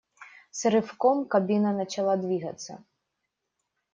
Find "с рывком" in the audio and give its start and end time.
0.49-1.25